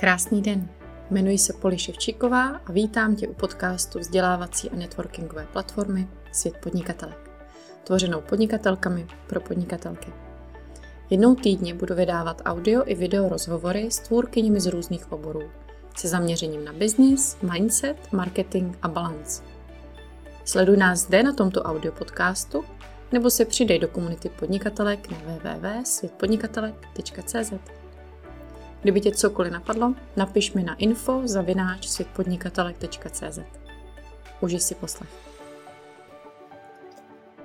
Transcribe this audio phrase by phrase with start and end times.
[0.00, 0.68] Krásný den.
[1.10, 7.30] Jmenuji se Poli Ševčíková a vítám tě u podcastu vzdělávací a networkingové platformy Svět podnikatelek,
[7.84, 10.12] tvořenou podnikatelkami pro podnikatelky.
[11.10, 15.42] Jednou týdně budu vydávat audio i video rozhovory s tvůrkyněmi z různých oborů,
[15.96, 19.42] se zaměřením na business, mindset, marketing a balance.
[20.44, 22.64] Sleduj nás zde na tomto audio podcastu
[23.12, 27.79] nebo se přidej do komunity podnikatelek na www.světpodnikatelek.cz.
[28.82, 33.38] Kdyby tě cokoliv napadlo, napiš mi na info zavináč světpodnikatelek.cz.
[34.40, 35.10] Užij si poslech.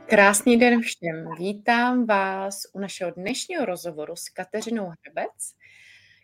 [0.09, 1.35] Krásný den všem.
[1.37, 5.55] Vítám vás u našeho dnešního rozhovoru s Kateřinou Hrebec,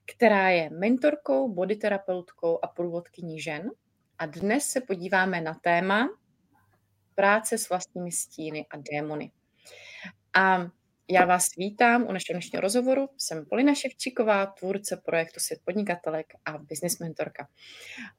[0.06, 3.72] která je mentorkou, bodyterapeutkou a průvodkyní žen.
[4.18, 6.10] A dnes se podíváme na téma
[7.16, 9.32] práce s vlastními stíny a démony.
[10.34, 10.68] A
[11.12, 13.10] já vás vítám u našeho dnešního rozhovoru.
[13.18, 17.48] Jsem Polina Ševčíková, tvůrce projektu Svět podnikatelek a business mentorka.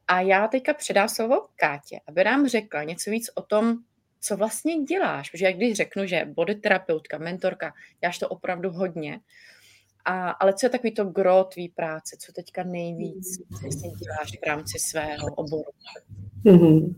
[0.08, 3.76] A já teďka předám slovo Kátě, aby nám řekla něco víc o tom,
[4.20, 5.30] co vlastně děláš.
[5.30, 9.20] Protože jak když řeknu, že bodyterapeutka, mentorka, děláš to opravdu hodně,
[10.04, 13.26] a, ale co je takový to gro tvý práce, co teďka nejvíc
[13.62, 15.70] vlastně děláš v rámci svého oboru?
[16.44, 16.94] Mm-hmm.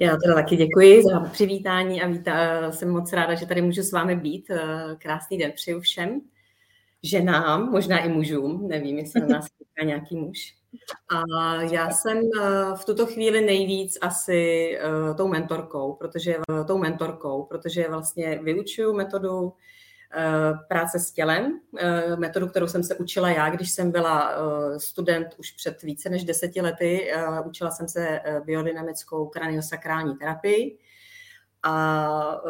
[0.00, 3.92] Já teda taky děkuji za přivítání a vítá, jsem moc ráda, že tady můžu s
[3.92, 4.50] vámi být.
[4.98, 6.20] Krásný den přeju všem
[7.02, 10.54] ženám, možná i mužům, nevím, jestli na nás týká nějaký muž.
[11.14, 12.20] A já jsem
[12.80, 14.72] v tuto chvíli nejvíc asi
[15.16, 16.36] tou mentorkou, protože
[16.66, 19.52] tou mentorkou, protože vlastně vyučuju metodu Eh,
[20.68, 25.34] práce s tělem, eh, metodu, kterou jsem se učila já, když jsem byla eh, student
[25.38, 27.10] už před více než deseti lety.
[27.46, 30.78] Učila jsem se biodynamickou kraniosakrální terapii
[31.62, 32.40] a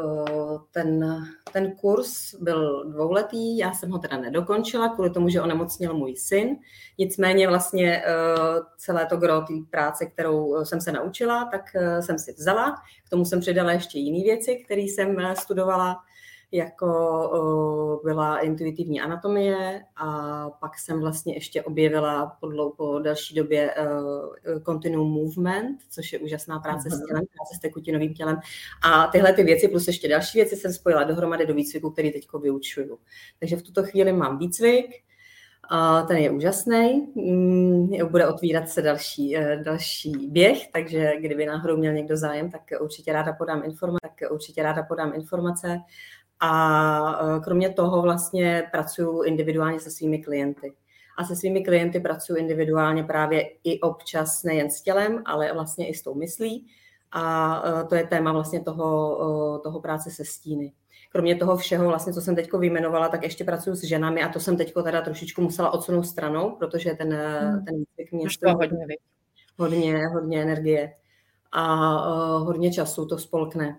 [0.70, 1.18] ten,
[1.52, 6.56] ten kurz byl dvouletý, já jsem ho teda nedokončila kvůli tomu, že onemocnil můj syn.
[6.98, 8.02] Nicméně vlastně
[8.76, 11.62] celé to gro té práce, kterou jsem se naučila, tak
[12.00, 12.76] jsem si vzala.
[13.06, 15.96] K tomu jsem přidala ještě jiné věci, které jsem studovala
[16.52, 23.74] jako byla intuitivní anatomie a pak jsem vlastně ještě objevila po, dlou, po další době
[23.74, 26.96] uh, continuum movement, což je úžasná práce uh-huh.
[26.96, 28.38] s tělem, práce s tekutinovým tělem.
[28.84, 32.26] A tyhle ty věci plus ještě další věci jsem spojila dohromady do výcviku, který teď
[32.42, 32.98] vyučuju.
[33.40, 34.86] Takže v tuto chvíli mám výcvik,
[35.68, 41.76] a ten je úžasný, mm, bude otvírat se další, eh, další běh, takže kdyby náhodou
[41.76, 45.80] měl někdo zájem, tak určitě ráda podám informace, tak určitě ráda podám informace.
[46.40, 50.74] A e, kromě toho vlastně pracuji individuálně se svými klienty.
[51.18, 55.94] A se svými klienty pracuji individuálně právě i občas nejen s tělem, ale vlastně i
[55.94, 56.66] s tou myslí.
[57.12, 59.18] A e, to je téma vlastně toho,
[59.58, 60.72] e, toho práce se stíny.
[61.12, 64.40] Kromě toho všeho, vlastně, co jsem teď vyjmenovala, tak ještě pracuji s ženami a to
[64.40, 67.64] jsem teď teda trošičku musela odsunout stranou, protože ten, hmm.
[67.64, 68.86] ten výcvik mě hodně,
[69.58, 70.94] hodně, hodně energie
[71.52, 71.64] a
[72.38, 73.78] hodně času to spolkne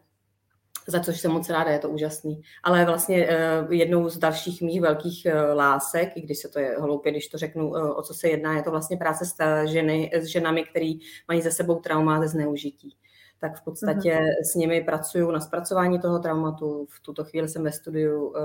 [0.87, 2.41] za což jsem moc ráda, je to úžasný.
[2.63, 6.75] Ale vlastně uh, jednou z dalších mých velkých uh, lásek, i když se to je
[6.79, 10.11] hloupě, když to řeknu, uh, o co se jedná, je to vlastně práce s, ženy,
[10.13, 10.93] s ženami, které
[11.27, 12.95] mají za sebou trauma ze zneužití.
[13.39, 14.51] Tak v podstatě uh-huh.
[14.51, 16.87] s nimi pracuju na zpracování toho traumatu.
[16.89, 18.35] V tuto chvíli jsem ve studiu uh,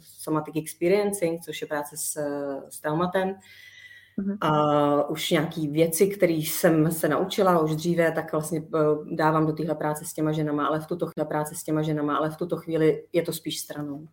[0.00, 2.20] Somatic Experiencing, což je práce s,
[2.68, 3.34] s traumatem.
[4.16, 4.38] Mhm.
[4.40, 9.52] A už nějaký věci, které jsem se naučila už dříve, tak vlastně eh, dávám do
[9.52, 12.36] téhle práce s těma ženama, ale v tuto chvíli práce s těma ženama, ale v
[12.36, 14.08] tuto chvíli je to spíš stranou.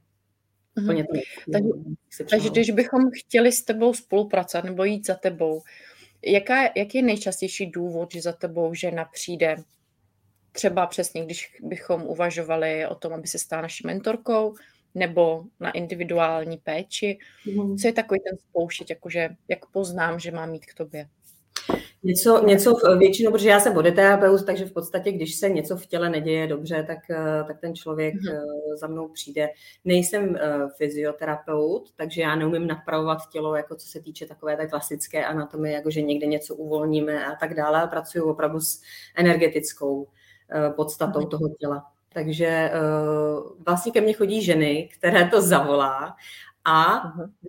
[0.77, 1.05] Mm-hmm.
[1.05, 5.61] to takže, takže když bychom chtěli s tebou spolupracovat nebo jít za tebou,
[6.25, 9.55] jaká, jaký je nejčastější důvod, že za tebou žena přijde?
[10.51, 14.55] Třeba přesně, když bychom uvažovali o tom, aby se stala naší mentorkou,
[14.95, 17.17] nebo na individuální péči.
[17.55, 17.77] Mm.
[17.77, 21.07] Co je takový ten spouštět, jakože jak poznám, že mám mít k tobě?
[22.03, 26.09] Něco, něco většinou, protože já jsem bodeterapeut, takže v podstatě, když se něco v těle
[26.09, 28.77] neděje dobře, tak, eh, tak ten člověk mm.
[28.77, 29.49] za mnou přijde.
[29.85, 30.37] Nejsem uh,
[30.77, 35.91] fyzioterapeut, takže já neumím napravovat tělo, jako co se týče takové tak klasické anatomie, jako
[35.91, 37.87] že někde něco uvolníme a tak dále.
[37.87, 38.81] Pracuji opravdu s
[39.15, 40.07] energetickou uh,
[40.75, 41.27] podstatou mm.
[41.27, 41.92] toho těla.
[42.13, 46.15] Takže uh, vlastně ke mně chodí ženy, které to zavolá
[46.65, 47.01] a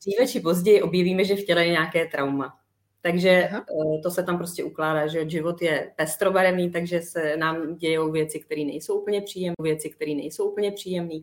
[0.03, 2.59] dříve či později objevíme, že v těle je nějaké trauma.
[3.01, 8.13] Takže uh, to se tam prostě ukládá, že život je pestrobarevný, takže se nám dějou
[8.13, 11.19] věci, které nejsou úplně příjemné, věci, které nejsou úplně příjemné.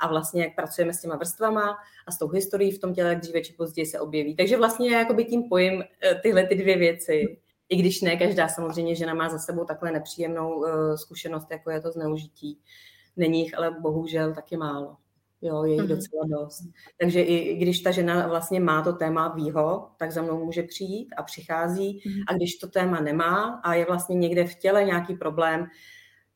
[0.00, 3.20] A vlastně jak pracujeme s těma vrstvama a s tou historií v tom těle, jak
[3.20, 4.36] dříve či později se objeví.
[4.36, 7.38] Takže vlastně jakoby tím pojím uh, tyhle ty dvě věci.
[7.72, 11.80] I když ne každá samozřejmě žena má za sebou takhle nepříjemnou uh, zkušenost, jako je
[11.80, 12.60] to zneužití.
[13.16, 14.96] Není jich ale bohužel taky málo.
[15.42, 15.88] Jo, je jich mm-hmm.
[15.88, 16.62] docela dost.
[17.00, 21.08] Takže i když ta žena vlastně má to téma výho, tak za mnou může přijít
[21.16, 22.02] a přichází.
[22.06, 22.24] Mm-hmm.
[22.28, 25.66] A když to téma nemá a je vlastně někde v těle nějaký problém,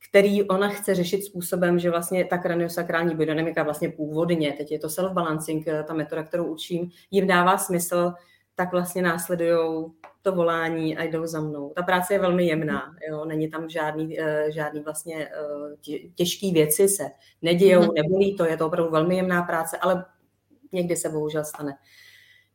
[0.09, 4.87] který ona chce řešit způsobem, že vlastně ta kraniosakrální biodynamika vlastně původně, teď je to
[4.87, 8.13] self-balancing, ta metoda, kterou učím, jim dává smysl,
[8.57, 9.85] tak vlastně následují
[10.21, 11.73] to volání a jdou za mnou.
[11.75, 13.25] Ta práce je velmi jemná, jo?
[13.25, 17.03] není tam žádný, eh, žádný vlastně eh, těžký věci se
[17.41, 17.93] nedějou, mm-hmm.
[17.93, 20.05] nebolí to, je to opravdu velmi jemná práce, ale
[20.71, 21.77] někdy se bohužel stane,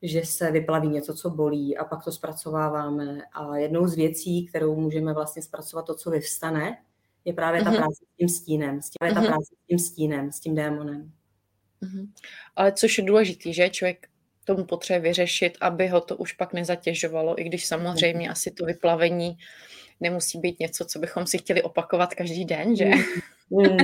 [0.02, 4.76] že se vyplaví něco, co bolí a pak to zpracováváme a jednou z věcí, kterou
[4.76, 6.78] můžeme vlastně zpracovat to, co vyvstane,
[7.24, 7.76] je právě ta mm-hmm.
[7.76, 9.14] práce s tím stínem, s tím, mm-hmm.
[9.14, 11.12] ta práce s tím stínem, s tím démonem.
[11.82, 12.08] Mm-hmm.
[12.56, 14.11] Ale což je důležitý, že člověk
[14.44, 19.36] tomu potřebuje vyřešit, aby ho to už pak nezatěžovalo, i když samozřejmě asi to vyplavení
[20.00, 22.90] nemusí být něco, co bychom si chtěli opakovat každý den, že?
[23.50, 23.76] Mm,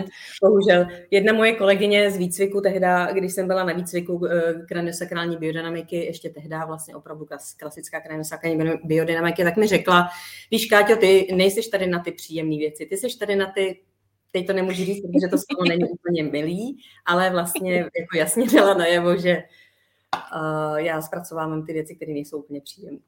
[0.42, 0.86] bohužel.
[1.10, 6.30] Jedna moje kolegyně z výcviku tehda, když jsem byla na výcviku eh, kraniosakrální biodynamiky, ještě
[6.30, 7.26] tehda vlastně opravdu
[7.58, 10.08] klasická kraniosakrální biodynamiky, tak mi řekla,
[10.50, 13.80] víš, Káťo, ty nejseš tady na ty příjemné věci, ty jsi tady na ty
[14.32, 18.74] teď to nemůžu říct, protože to slovo není úplně milý, ale vlastně jako jasně dala
[18.74, 19.42] najevo, že
[20.16, 23.00] uh, já zpracovávám ty věci, které nejsou úplně příjemné.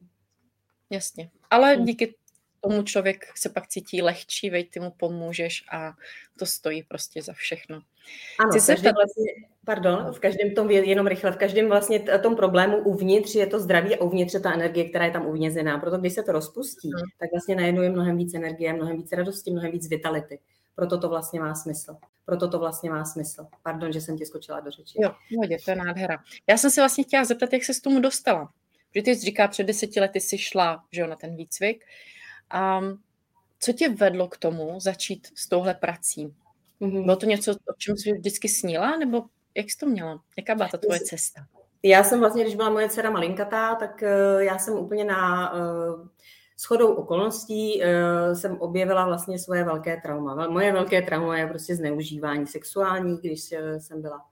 [0.91, 1.85] Jasně, ale hmm.
[1.85, 2.15] díky
[2.61, 5.93] tomu člověk se pak cítí lehčí, veď ty mu pomůžeš a
[6.39, 7.81] to stojí prostě za všechno.
[8.41, 9.25] Ano, Chci se každém vlastně,
[9.65, 13.97] pardon, v každém tom, jenom rychle, v každém vlastně tom problému uvnitř je to zdraví
[13.97, 15.79] a uvnitř je ta energie, která je tam uvězněná.
[15.79, 17.09] Proto když se to rozpustí, hmm.
[17.19, 20.39] tak vlastně najednou je mnohem víc energie, mnohem víc radosti, mnohem víc vitality.
[20.81, 21.97] Proto to vlastně má smysl.
[22.25, 23.47] Proto to vlastně má smysl.
[23.63, 24.99] Pardon, že jsem ti skočila do řeči.
[25.03, 26.19] Jo, hodě, to je nádhera.
[26.47, 28.53] Já jsem si vlastně chtěla zeptat, jak se s tomu dostala.
[28.93, 31.85] Protože ty jsi říká, před deseti lety jsi šla že jo, na ten výcvik.
[32.51, 32.81] A
[33.59, 36.35] co tě vedlo k tomu začít s touhle prací?
[36.81, 37.05] Mm-hmm.
[37.05, 39.25] Bylo to něco, o čem jsi vždycky snila, nebo
[39.55, 40.23] jak jsi to měla?
[40.39, 41.47] Jaká byla ta tvoje cesta?
[41.83, 46.09] Já jsem vlastně, když byla moje dcera malinkatá, tak uh, já jsem úplně na uh,
[46.67, 50.49] shodou okolností uh, jsem objevila vlastně svoje velké trauma.
[50.49, 54.23] Moje velké trauma je prostě zneužívání sexuální, když uh, jsem byla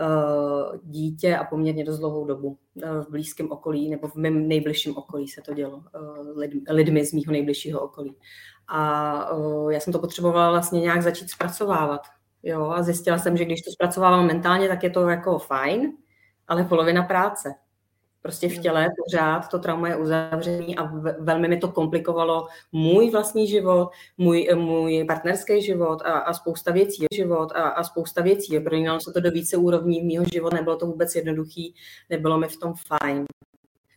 [0.00, 2.58] uh, dítě a poměrně dost dlouhou dobu
[3.06, 7.12] v blízkém okolí nebo v mém nejbližším okolí se to dělo, uh, lid, lidmi z
[7.12, 8.16] mého nejbližšího okolí.
[8.68, 9.28] A
[9.70, 12.00] já jsem to potřebovala vlastně nějak začít zpracovávat.
[12.42, 15.92] Jo, a zjistila jsem, že když to zpracovávám mentálně, tak je to jako fajn,
[16.48, 17.54] ale polovina práce.
[18.26, 18.62] Prostě v hmm.
[18.62, 20.84] těle pořád to trauma je uzavřený a
[21.18, 27.06] velmi mi to komplikovalo můj vlastní život, můj, můj partnerský život a, a spousta věcí,
[27.14, 28.60] život a, a spousta věcí.
[28.60, 31.74] Prolínalo se to do více úrovní mého života, nebylo to vůbec jednoduchý,
[32.10, 33.24] nebylo mi v tom fajn.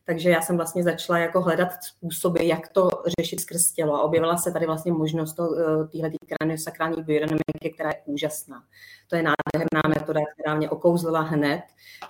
[0.08, 2.90] Takže já jsem vlastně začala jako hledat způsoby, jak to
[3.20, 3.96] řešit skrz tělo.
[3.96, 8.64] A objevila se tady vlastně možnost eh, téhle kraniosakrální biodynamiky, která je úžasná.
[9.08, 11.62] To je nádherná metoda, která mě okouzlila hned.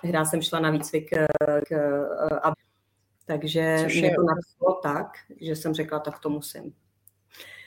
[0.02, 1.26] Tehdy jsem šla na výcvik eh,
[1.68, 1.72] k,
[2.42, 2.52] a, eh,
[3.26, 5.06] takže mě to nadchlo tak,
[5.40, 6.74] že jsem řekla, tak to musím.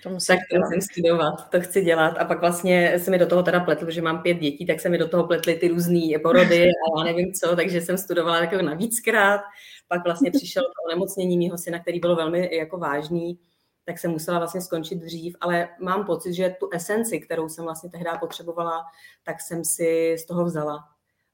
[0.03, 2.17] To musím tak to musím studovat, to chci dělat.
[2.17, 4.89] A pak vlastně se mi do toho teda pletlo, že mám pět dětí, tak se
[4.89, 8.61] mi do toho pletly ty různé porody a já nevím co, takže jsem studovala jako
[8.61, 9.41] navíckrát.
[9.87, 13.39] Pak vlastně přišel to onemocnění mého syna, který byl velmi jako vážný,
[13.85, 17.89] tak jsem musela vlastně skončit dřív, ale mám pocit, že tu esenci, kterou jsem vlastně
[17.89, 18.83] tehdy potřebovala,
[19.23, 20.83] tak jsem si z toho vzala.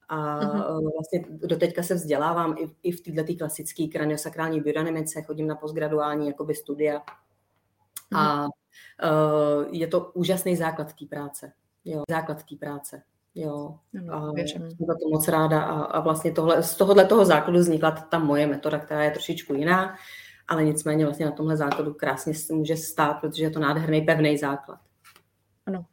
[0.10, 0.92] A uh-huh.
[0.94, 6.56] vlastně doteďka se vzdělávám i, i v této klasické kraniosakrální biodynamice, chodím na postgraduální jakoby
[6.56, 7.02] studia.
[8.16, 8.50] A uh,
[9.72, 11.52] je to úžasný základ té práce.
[11.86, 13.02] Jo, základ té práce.
[13.36, 13.80] Jo,
[14.12, 17.92] a jsem za to moc ráda a, a vlastně tohle, z tohohle toho základu vznikla
[17.92, 19.96] ta moje metoda, která je trošičku jiná,
[20.48, 24.38] ale nicméně vlastně na tomhle základu krásně se může stát, protože je to nádherný pevný
[24.38, 24.80] základ.
[25.66, 25.86] Ano.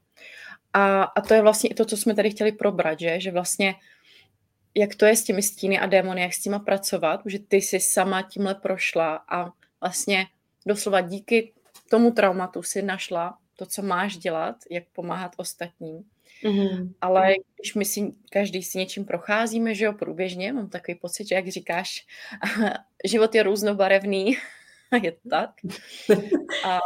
[0.72, 3.74] A, a to je vlastně i to, co jsme tady chtěli probrat, že, že vlastně
[4.74, 7.80] jak to je s těmi stíny a démony, jak s těma pracovat, že ty jsi
[7.80, 10.26] sama tímhle prošla a vlastně
[10.66, 11.52] doslova díky
[11.94, 16.04] tomu traumatu si našla to, co máš dělat, jak pomáhat ostatním.
[16.44, 16.94] Mm-hmm.
[17.00, 21.34] Ale když my si každý si něčím procházíme, že jo, průběžně, mám takový pocit, že
[21.34, 22.06] jak říkáš,
[23.04, 24.36] život je různobarevný,
[25.02, 25.50] je to tak.
[26.66, 26.80] A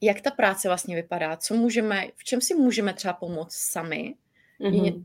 [0.00, 1.36] jak ta práce vlastně vypadá?
[1.36, 4.14] Co můžeme, v čem si můžeme třeba pomoct sami?
[4.60, 5.04] Mm-hmm.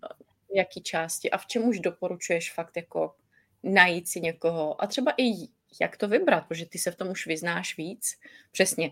[0.50, 1.32] V jaký části?
[1.32, 3.16] A v čem už doporučuješ fakt jako
[3.64, 4.84] najít si někoho?
[4.84, 8.16] A třeba i jak to vybrat, protože ty se v tom už vyznáš víc.
[8.52, 8.92] Přesně,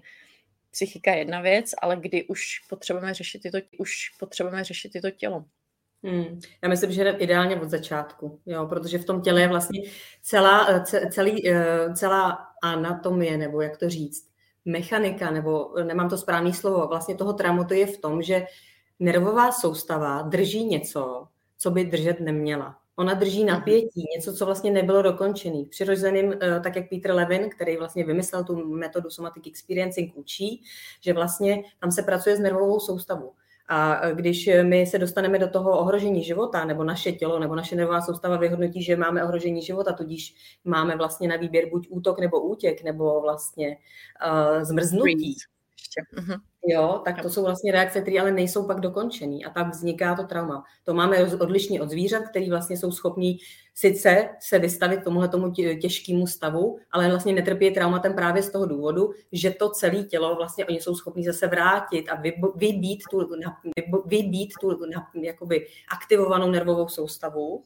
[0.72, 5.46] psychika je jedna věc, ale kdy už potřebujeme řešit tyto, už potřebujeme řešit tyto tělo.
[6.04, 6.40] Hmm.
[6.64, 9.82] Já myslím, že ideálně od začátku, jo, protože v tom těle je vlastně
[10.22, 14.30] celá, celý, eh, celá anatomie, nebo jak to říct,
[14.66, 18.46] mechanika, nebo nemám to správné slovo, vlastně toho tramotu je v tom, že
[19.00, 22.80] nervová soustava drží něco, co by držet neměla.
[23.00, 23.48] Ona drží mhm.
[23.48, 25.66] napětí, něco, co vlastně nebylo dokončený.
[25.66, 30.64] Přirozeným, eh, tak jak Peter Levin, který vlastně vymyslel tu metodu Somatic Experiencing, učí,
[31.02, 33.34] že vlastně tam se pracuje s nervovou soustavou.
[33.68, 37.76] A eh, když my se dostaneme do toho ohrožení života, nebo naše tělo, nebo naše
[37.76, 40.36] nervová soustava vyhodnotí, že máme ohrožení života, tudíž
[40.66, 43.78] máme vlastně na výběr buď útok nebo útěk, nebo vlastně
[44.58, 45.36] uh, zmrznutí.
[46.18, 46.38] Mm-hmm.
[46.68, 50.24] Jo, tak to jsou vlastně reakce, které ale nejsou pak dokončený a tak vzniká to
[50.24, 50.64] trauma.
[50.84, 53.38] To máme odlišně od zvířat, který vlastně jsou schopní
[53.74, 55.52] sice se vystavit tomuhle tomu
[55.82, 60.66] těžkému stavu, ale vlastně netrpí traumatem právě z toho důvodu, že to celé tělo vlastně
[60.66, 62.22] oni jsou schopní zase vrátit a
[62.56, 63.30] vybít tu,
[64.06, 64.80] vybít tu
[65.22, 67.64] jakoby aktivovanou nervovou soustavu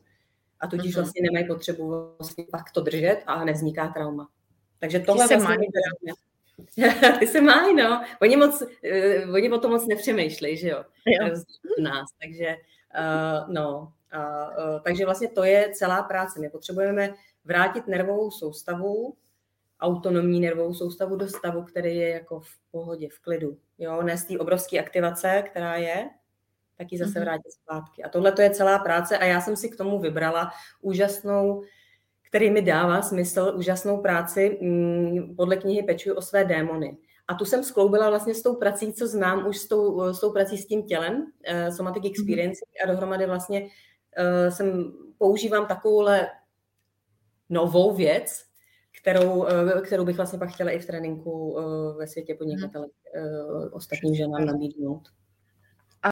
[0.59, 0.95] a tudíž mm-hmm.
[0.95, 4.27] vlastně nemají potřebu vlastně pak to držet a nevzniká trauma.
[4.79, 6.13] Takže tohle vlastně
[7.19, 8.03] Ty se mají, no.
[8.21, 10.83] Oni, moc, uh, oni o tom moc nepřemýšlejí, že jo?
[11.07, 11.35] jo.
[11.79, 12.09] nás.
[12.21, 12.55] Takže,
[12.99, 16.39] uh, no, uh, uh, takže vlastně to je celá práce.
[16.39, 17.13] My potřebujeme
[17.45, 19.13] vrátit nervovou soustavu,
[19.79, 23.57] autonomní nervovou soustavu do stavu, který je jako v pohodě, v klidu.
[23.77, 26.09] Jo, ne z té obrovské aktivace, která je,
[26.77, 27.21] tak ji zase mm-hmm.
[27.21, 28.03] vrátit zpátky.
[28.03, 30.51] A tohle to je celá práce a já jsem si k tomu vybrala
[30.81, 31.63] úžasnou
[32.31, 36.97] který mi dává smysl, úžasnou práci mm, podle knihy Pečuji o své démony.
[37.27, 40.31] A tu jsem skloubila vlastně s tou prací, co znám už s tou, s tou
[40.31, 42.11] prací s tím tělem, uh, Somatic mhm.
[42.11, 43.67] Experience, a dohromady vlastně uh,
[44.49, 46.27] jsem používám takovouhle
[47.49, 48.43] novou věc,
[49.01, 51.57] kterou, uh, kterou bych vlastně pak chtěla i v tréninku
[51.97, 55.07] ve světě podnikatele uh, ostatním ženám nabídnout.
[56.03, 56.09] A,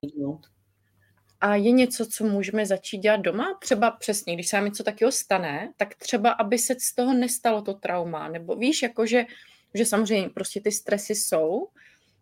[1.41, 3.57] a je něco, co můžeme začít dělat doma?
[3.61, 7.61] Třeba přesně, když se nám něco takového stane, tak třeba, aby se z toho nestalo
[7.61, 8.27] to trauma.
[8.27, 9.25] Nebo víš, jakože
[9.73, 11.67] že samozřejmě prostě ty stresy jsou,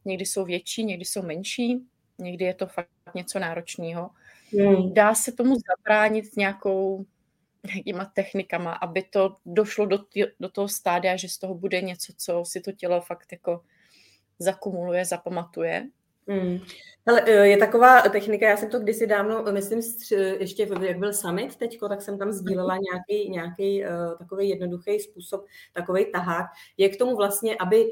[0.06, 1.86] někdy jsou větší, někdy jsou menší,
[2.18, 4.10] někdy je to fakt něco náročného.
[4.54, 4.94] Hmm.
[4.94, 7.06] Dá se tomu zabránit nějakou
[7.74, 12.14] nějakýma technikama, aby to došlo do, tý, do toho stádia, že z toho bude něco,
[12.18, 13.62] co si to tělo fakt jako
[14.40, 15.88] zakumuluje, zapamatuje.
[16.28, 16.60] Hmm.
[17.08, 19.82] Hele, e, je taková technika, já jsem to kdysi dávno, myslím,
[20.40, 22.84] ještě jak byl summit teďko, tak jsem tam sdílela mhm.
[22.84, 26.46] nějaký, nějaký uh, takový jednoduchý způsob, takový tahák.
[26.78, 27.92] Je k tomu vlastně, aby uh,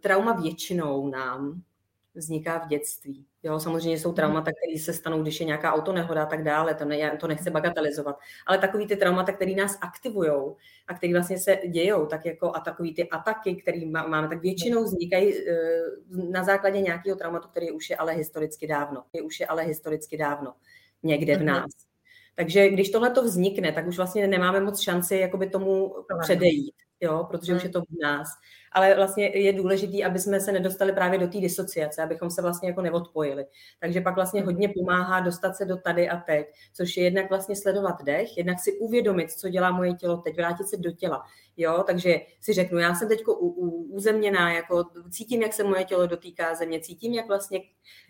[0.00, 1.62] trauma většinou nám
[2.16, 3.26] vzniká v dětství.
[3.42, 4.16] Jo, samozřejmě jsou mhm.
[4.16, 7.50] traumata, které se stanou, když je nějaká autonehoda a tak dále, to, ne, to nechce
[7.50, 8.18] bagatelizovat.
[8.46, 10.30] Ale takový ty traumata, které nás aktivují
[10.86, 14.84] a které vlastně se dějou, tak jako a takový ty ataky, které máme, tak většinou
[14.84, 15.54] vznikají eh,
[16.30, 19.04] na základě nějakého traumatu, který už je ale historicky dávno.
[19.12, 20.54] Je už je ale historicky dávno
[21.02, 21.46] někde v mhm.
[21.46, 21.70] nás.
[22.34, 27.26] Takže když tohle to vznikne, tak už vlastně nemáme moc šanci jakoby tomu předejít, jo,
[27.30, 28.28] protože už je to v nás
[28.76, 32.68] ale vlastně je důležité, aby jsme se nedostali právě do té disociace, abychom se vlastně
[32.68, 33.46] jako neodpojili.
[33.80, 37.56] Takže pak vlastně hodně pomáhá dostat se do tady a teď, což je jednak vlastně
[37.56, 41.22] sledovat dech, jednak si uvědomit, co dělá moje tělo teď, vrátit se do těla.
[41.56, 43.22] Jo, takže si řeknu, já jsem teď
[43.88, 47.60] uzemněná, jako cítím, jak se moje tělo dotýká země, cítím, jak vlastně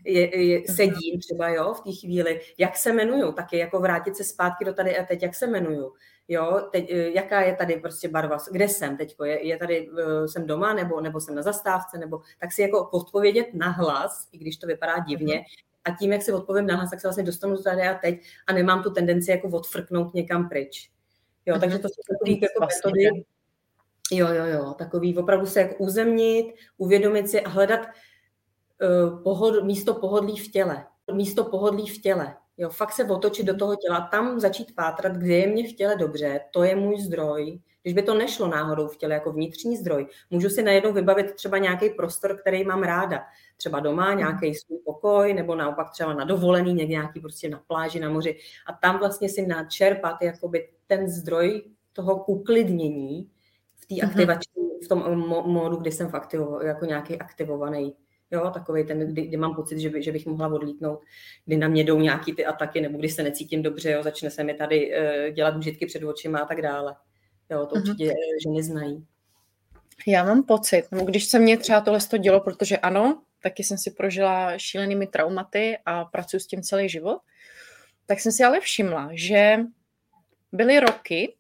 [0.05, 0.76] je, je, mhm.
[0.76, 4.75] sedím třeba, jo, v té chvíli, jak se jmenuju, taky jako vrátit se zpátky do
[4.75, 5.93] tady a teď, jak se jmenuju
[6.28, 10.26] jo, teď, eh, jaká je tady prostě barva, kde jsem teď, je, je tady, uh,
[10.26, 14.38] jsem doma, nebo, nebo jsem na zastávce, nebo tak si jako odpovědět na hlas, i
[14.38, 15.45] když to vypadá divně, mhm.
[15.85, 18.52] a tím, jak si odpovím na hlas, tak se vlastně dostanu tady a teď a
[18.52, 20.90] nemám tu tendenci jako odfrknout někam pryč.
[21.47, 21.61] Jo, mm-hmm.
[21.61, 23.25] takže to jsou takový jako vlastně, metody,
[24.12, 29.95] jo, jo, jo, takový opravdu se jak uzemnit, uvědomit si a hledat uh, pohod, místo
[29.95, 30.87] pohodlí v těle.
[31.12, 32.37] Místo pohodlí v těle.
[32.59, 35.97] Jo, fakt se otočit do toho těla, tam začít pátrat, kde je mě v těle
[35.97, 37.61] dobře, to je můj zdroj.
[37.83, 41.59] Když by to nešlo náhodou v těle jako vnitřní zdroj, můžu si najednou vybavit třeba
[41.59, 43.25] nějaký prostor, který mám ráda.
[43.57, 44.19] Třeba doma, mhm.
[44.19, 48.39] nějaký svůj pokoj, nebo naopak třeba na dovolený, někde nějaký prostě na pláži, na moři.
[48.67, 53.31] A tam vlastně si načerpat jakoby ten zdroj toho uklidnění
[53.75, 54.11] v té mhm.
[54.11, 57.95] aktivační, v tom módu, kdy jsem fakt jako nějaký aktivovaný
[58.30, 61.00] Jo, takový ten, kdy, kdy mám pocit, že, by, že bych mohla odlítnout,
[61.45, 64.45] kdy na mě jdou nějaký ty ataky, nebo když se necítím dobře, jo, začne se
[64.45, 66.97] mi tady uh, dělat užitky před očima a tak dále.
[67.50, 67.90] Jo, to uh-huh.
[67.90, 69.06] určitě ženy znají.
[70.06, 73.78] Já mám pocit, no, když se mě třeba tohle to dělo, protože ano, taky jsem
[73.78, 77.18] si prožila šílenými traumaty a pracuji s tím celý život,
[78.06, 79.59] tak jsem si ale všimla, že
[80.52, 81.35] byly roky,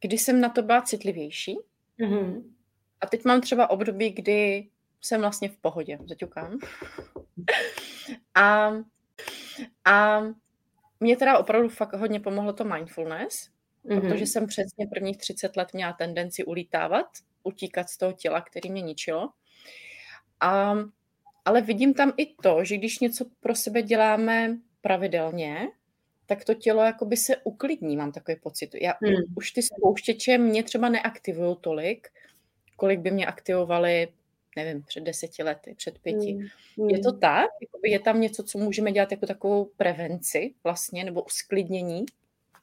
[0.00, 1.58] kdy jsem na to byla citlivější.
[2.00, 2.42] Mm-hmm.
[3.00, 4.68] A teď mám třeba období, kdy
[5.02, 6.58] jsem vlastně v pohodě, zaťukám.
[8.34, 8.72] A,
[9.84, 10.22] a
[11.00, 13.50] mě teda opravdu fakt hodně pomohlo to mindfulness,
[13.84, 14.00] mm-hmm.
[14.00, 17.06] protože jsem přesně prvních 30 let měla tendenci ulítávat,
[17.42, 19.28] utíkat z toho těla, který mě ničilo.
[20.40, 20.74] A
[21.44, 25.68] ale vidím tam i to, že když něco pro sebe děláme pravidelně,
[26.26, 28.70] tak to tělo jakoby se uklidní, mám takový pocit.
[28.74, 29.14] Já, hmm.
[29.36, 32.08] Už ty spouštěče mě třeba neaktivují tolik,
[32.76, 34.08] kolik by mě aktivovali,
[34.56, 36.38] nevím, před deseti lety, před pěti.
[36.78, 36.90] Hmm.
[36.90, 37.20] Je to hmm.
[37.20, 37.50] tak?
[37.60, 42.04] Jakoby je tam něco, co můžeme dělat jako takovou prevenci vlastně, nebo usklidnění?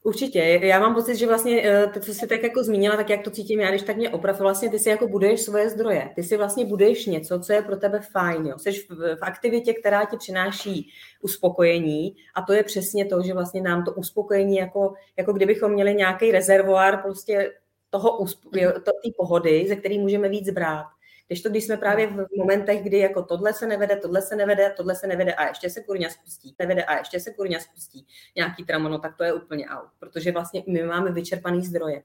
[0.04, 0.60] Určitě.
[0.64, 3.32] Já mám pocit, že vlastně eh, to, co jsi tak jako zmínila, tak jak to
[3.32, 6.10] cítím já, když tak mě oprav, vlastně ty si jako buduješ svoje zdroje.
[6.16, 8.46] Ty si vlastně buduješ něco, co je pro tebe fajn.
[8.46, 8.58] Jo.
[8.58, 10.90] Jsi v, v aktivitě, která ti přináší
[11.22, 15.96] uspokojení a to je přesně to, že vlastně nám to uspokojení, jako, jako kdybychom měli
[15.96, 17.52] nějaký rezervoár prostě
[17.90, 18.26] toho,
[18.84, 20.86] té pohody, ze který můžeme víc brát.
[21.30, 24.74] Když to, když jsme právě v momentech, kdy jako tohle se nevede, tohle se nevede,
[24.78, 28.64] tohle se nevede a ještě se kurňa spustí, nevede a ještě se kurňa spustí nějaký
[28.64, 32.04] tramono, tak to je úplně out, protože vlastně my máme vyčerpaný zdroje.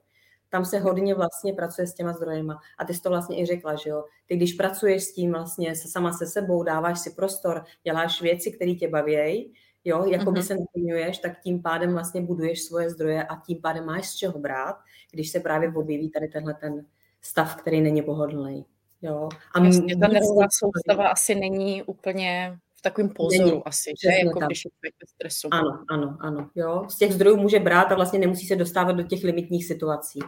[0.48, 2.60] Tam se hodně vlastně pracuje s těma zdrojema.
[2.78, 4.04] A ty jsi to vlastně i řekla, že jo.
[4.26, 8.52] Ty když pracuješ s tím vlastně se sama se sebou, dáváš si prostor, děláš věci,
[8.52, 9.54] které tě baví,
[9.84, 10.46] jo, jako by mhm.
[10.46, 14.38] se naplňuješ, tak tím pádem vlastně buduješ svoje zdroje a tím pádem máš z čeho
[14.38, 14.76] brát,
[15.12, 16.86] když se právě objeví tady tenhle ten
[17.20, 18.64] stav, který není pohodlný.
[19.04, 19.28] Jo.
[19.54, 24.08] A Jasně, ta nervová soustava asi není úplně v takovém pozoru není, asi, že?
[24.24, 24.48] Jako tak.
[24.48, 25.48] když je ve stresu.
[25.50, 26.50] Ano, ano, ano.
[26.54, 26.86] Jo.
[26.88, 30.20] Z těch zdrojů může brát a vlastně nemusí se dostávat do těch limitních situací.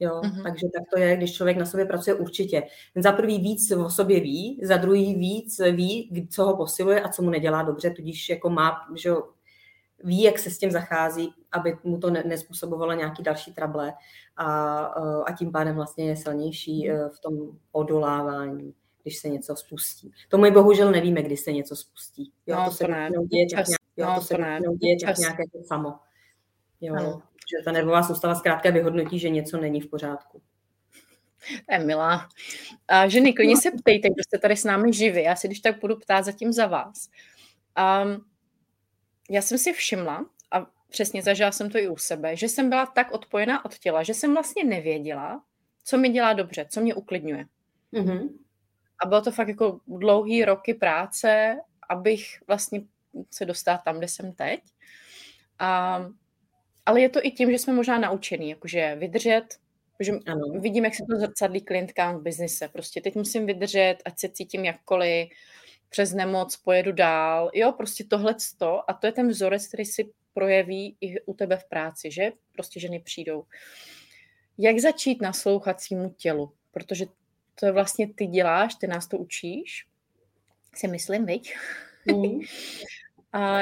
[0.00, 0.42] Jo, mm-hmm.
[0.42, 2.62] takže tak to je, když člověk na sobě pracuje určitě.
[2.96, 7.22] Za prvý víc o sobě ví, za druhý víc ví, co ho posiluje a co
[7.22, 9.10] mu nedělá dobře, tudíž jako má, že
[10.04, 13.92] ví, jak se s tím zachází, aby mu to nespůsobovalo nějaký další trable
[14.36, 14.76] a,
[15.26, 17.34] a tím pádem vlastně je silnější eh, v tom
[17.72, 18.74] odolávání
[19.06, 20.12] když se něco spustí.
[20.28, 22.32] To my bohužel nevíme, kdy se něco spustí.
[22.46, 22.86] Jo, no, to, se
[23.26, 24.36] děje tak nějak, jo, no, to se
[24.80, 25.94] děje tak nějak jako samo.
[26.80, 27.22] Jo, no.
[27.22, 30.42] že ta nervová soustava zkrátka vyhodnotí, že něco není v pořádku.
[31.68, 32.28] To je milá.
[32.88, 35.22] A ženy, klidně se ptejte, kdo jste tady s námi živí.
[35.22, 37.08] Já si když tak budu ptát zatím za vás.
[38.04, 38.24] Um,
[39.30, 42.86] já jsem si všimla, a přesně zažila jsem to i u sebe, že jsem byla
[42.86, 45.42] tak odpojená od těla, že jsem vlastně nevěděla,
[45.84, 47.44] co mi dělá dobře, co mě uklidňuje.
[47.92, 48.28] Mm-hmm.
[49.04, 51.56] A bylo to fakt jako dlouhý roky práce,
[51.88, 52.82] abych vlastně
[53.30, 54.60] se dostala tam, kde jsem teď.
[55.58, 56.00] A,
[56.86, 59.44] ale je to i tím, že jsme možná naučení, jakože vydržet,
[60.00, 60.60] že ano.
[60.60, 62.68] vidím, jak se to zrcadlí klientkám v biznise.
[62.68, 65.28] Prostě teď musím vydržet, ať se cítím jakkoliv,
[65.88, 67.50] přes nemoc pojedu dál.
[67.54, 68.34] Jo, prostě tohle
[68.88, 72.80] a to je ten vzorec, který si projeví i u tebe v práci, že prostě
[72.80, 73.44] ženy přijdou.
[74.58, 76.52] Jak začít naslouchat svýmu tělu?
[76.70, 77.06] Protože
[77.60, 79.86] to je vlastně ty děláš, ty nás to učíš,
[80.74, 81.56] si myslím, viď?
[82.06, 82.40] Mm.
[83.32, 83.60] a,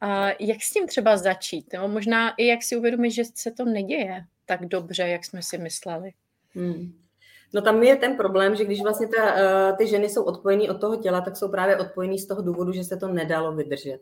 [0.00, 1.72] a jak s tím třeba začít?
[1.72, 5.58] Nebo možná i jak si uvědomit, že se to neděje tak dobře, jak jsme si
[5.58, 6.12] mysleli.
[6.54, 7.03] Mm.
[7.54, 10.80] No tam je ten problém, že když vlastně ta, uh, ty ženy jsou odpojený od
[10.80, 14.00] toho těla, tak jsou právě odpojený z toho důvodu, že se to nedalo vydržet.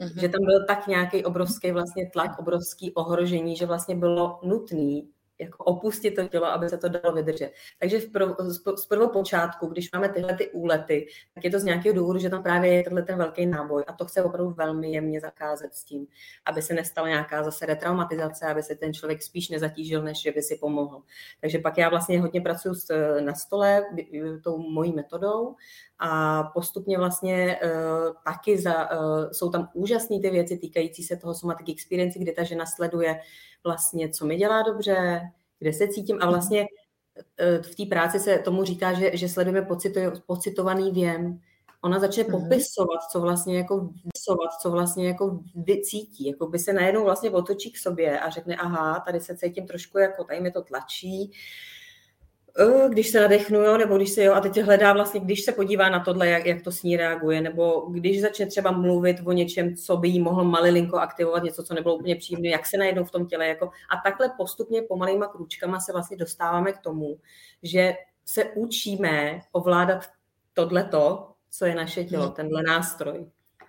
[0.00, 0.20] Mm-hmm.
[0.20, 5.08] Že tam byl tak nějaký obrovský vlastně tlak, obrovský ohrožení, že vlastně bylo nutný
[5.42, 7.52] jako opustit to tělo, aby se to dalo vydržet.
[7.78, 8.28] Takže v prv,
[8.76, 12.42] z prvopočátku, když máme tyhle ty úlety, tak je to z nějakého důvodu, že tam
[12.42, 16.06] právě je tenhle ten velký náboj a to chce opravdu velmi jemně zakázat s tím,
[16.44, 20.42] aby se nestala nějaká zase retraumatizace, aby se ten člověk spíš nezatížil, než že by
[20.42, 21.02] si pomohl.
[21.40, 22.74] Takže pak já vlastně hodně pracuji
[23.20, 23.84] na stole
[24.44, 25.56] tou mojí metodou
[26.04, 31.34] a postupně vlastně uh, taky za, uh, jsou tam úžasné ty věci týkající se toho
[31.34, 33.20] somatic experience, kdy ta žena sleduje
[33.64, 35.20] vlastně, co mi dělá dobře,
[35.58, 39.66] kde se cítím a vlastně uh, v té práci se tomu říká, že, že sledujeme
[39.66, 41.40] pocito, pocitovaný věm.
[41.84, 42.42] Ona začne mm-hmm.
[42.42, 47.72] popisovat, co vlastně jako vysovat, co vlastně jako vycítí, jako by se najednou vlastně otočí
[47.72, 51.32] k sobě a řekne, aha, tady se cítím trošku jako, tady mi to tlačí, Eh,
[52.88, 55.88] když se nadechnu, jo, nebo když se jo, a teď hledá vlastně, když se podívá
[55.88, 59.76] na tohle, jak, jak to s ní reaguje, nebo když začne třeba mluvit o něčem,
[59.76, 63.10] co by jí mohlo malilinko aktivovat, něco, co nebylo úplně příjemné, jak se najednou v
[63.10, 67.18] tom těle, jako, a takhle postupně pomalýma krůčkama se vlastně dostáváme k tomu,
[67.62, 70.08] že se učíme ovládat
[70.54, 72.34] tohleto, co je naše tělo, hmm.
[72.34, 73.26] tenhle nástroj.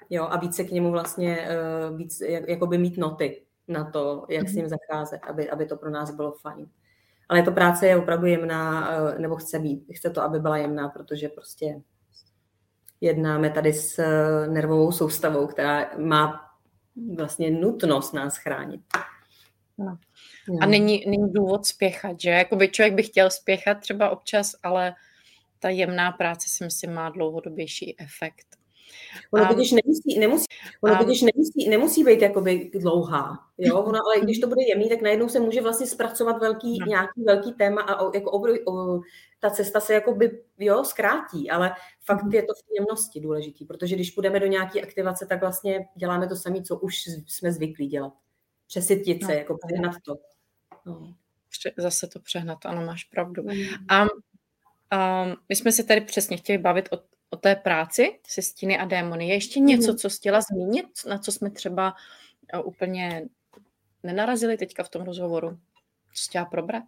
[0.09, 1.47] Jo, a více k němu vlastně,
[1.89, 4.53] uh, víc, jak, jakoby mít noty na to, jak hmm.
[4.53, 6.67] s ním zacházet, aby, aby to pro nás bylo fajn
[7.33, 10.89] ale to práce je opravdu jemná, eh, nebo chce být, chce to, aby byla jemná,
[10.89, 11.81] protože prostě
[13.01, 16.41] jednáme tady s eh, nervovou soustavou, která má
[17.17, 18.81] vlastně nutnost nás chránit.
[19.77, 19.97] No.
[20.61, 22.29] A není, není důvod spěchat, že?
[22.29, 24.93] Jakoby člověk by chtěl spěchat třeba občas, ale
[25.59, 28.62] ta jemná práce si myslím má dlouhodobější efekt.
[29.31, 30.45] Ono totiž nemusí, nemusí,
[30.81, 33.81] ono totiž nemusí, nemusí být jakoby dlouhá, jo?
[33.81, 36.85] Ono, ale když to bude jemný, tak najednou se může vlastně zpracovat velký, no.
[36.85, 38.99] nějaký velký téma a jako obr, o,
[39.39, 41.71] ta cesta se jakoby, jo, zkrátí, ale
[42.05, 42.33] fakt mhm.
[42.33, 46.35] je to v jemnosti důležitý, protože když půjdeme do nějaké aktivace, tak vlastně děláme to
[46.35, 46.95] samé, co už
[47.27, 48.13] jsme zvyklí dělat.
[48.67, 49.37] Přesytit se, no.
[49.37, 50.15] jako přehnat to.
[50.85, 51.13] No.
[51.77, 53.43] Zase to přehnat, ano, máš pravdu.
[53.43, 53.63] Mm.
[53.89, 56.97] A um, my jsme se tady přesně chtěli bavit o
[57.33, 59.27] o té práci se stíny a démony.
[59.27, 59.97] Je ještě něco, mhm.
[59.97, 61.93] co jsi chtěla zmínit, na co jsme třeba
[62.53, 63.25] eh, úplně
[64.03, 65.49] nenarazili teďka v tom rozhovoru?
[66.13, 66.83] Co jsi chtěla probrat?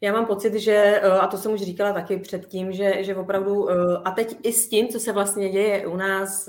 [0.00, 3.70] Já mám pocit, že, eh, a to jsem už říkala taky předtím, že, že opravdu,
[3.70, 6.48] eh, a teď i s tím, co se vlastně děje u nás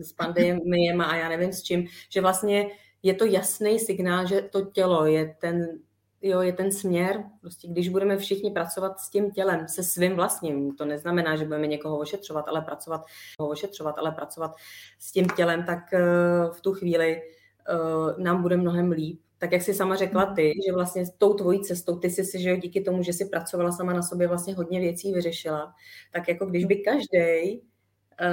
[0.00, 2.70] s pandemiem a já nevím s čím, že vlastně
[3.02, 5.78] je to jasný signál, že to tělo je ten
[6.22, 10.76] jo, je ten směr, prostě když budeme všichni pracovat s tím tělem, se svým vlastním,
[10.76, 13.04] to neznamená, že budeme někoho ošetřovat, ale pracovat,
[13.38, 14.54] ošetřovat, ale pracovat
[14.98, 17.22] s tím tělem, tak uh, v tu chvíli
[17.70, 19.20] uh, nám bude mnohem líp.
[19.38, 22.42] Tak jak jsi sama řekla ty, že vlastně s tou tvojí cestou, ty jsi si,
[22.42, 25.74] že díky tomu, že jsi pracovala sama na sobě, vlastně hodně věcí vyřešila,
[26.12, 27.67] tak jako když by každý Eh,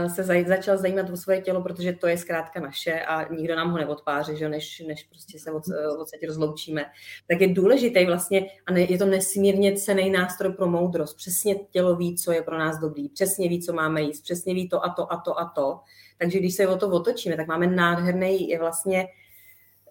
[0.08, 3.78] se začal zajímat o svoje tělo, protože to je zkrátka naše a nikdo nám ho
[3.78, 5.63] neodpáří, že než, než prostě se od,
[6.00, 6.86] odsaď rozloučíme.
[7.28, 11.17] Tak je důležitý vlastně, a ne, je to nesmírně cený nástroj pro moudrost.
[11.17, 14.69] Přesně tělo ví, co je pro nás dobrý, přesně ví, co máme jíst, přesně ví
[14.69, 15.80] to a to a to a to.
[16.17, 19.08] Takže když se o to otočíme, tak máme nádherný je vlastně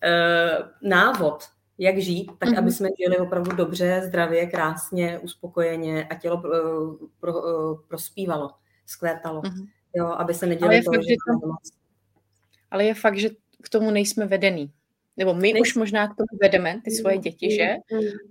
[0.04, 1.44] uh, návod,
[1.78, 2.58] jak žít, tak mm-hmm.
[2.58, 6.50] aby jsme žili opravdu dobře, zdravě, krásně, uspokojeně a tělo pro,
[7.20, 8.50] pro, pro, prospívalo,
[8.86, 9.42] skvétalo.
[9.42, 11.50] Mm-hmm jo, aby se nedělo to, fakt, že to,
[12.70, 13.28] Ale je fakt, že
[13.62, 14.72] k tomu nejsme vedený.
[15.16, 15.60] Nebo my Nejsme.
[15.60, 17.74] už možná k tomu vedeme ty svoje děti, že?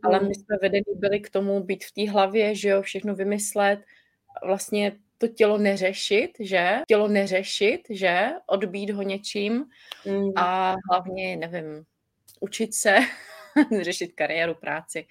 [0.04, 3.80] Ale my jsme vedení byli k tomu být v té hlavě, že jo, všechno vymyslet,
[4.46, 6.80] vlastně to tělo neřešit, že?
[6.88, 8.30] Tělo neřešit, že?
[8.48, 9.66] Odbít ho něčím
[10.36, 11.84] a hlavně, nevím,
[12.40, 12.98] učit se,
[13.82, 15.06] řešit kariéru, práci